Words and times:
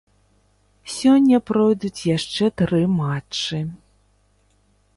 Сёння 0.93 1.37
пройдуць 1.49 2.07
яшчэ 2.17 2.45
тры 2.61 2.81
матчы. 2.97 3.59